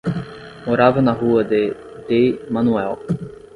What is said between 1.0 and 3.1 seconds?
rua de D. Manoel.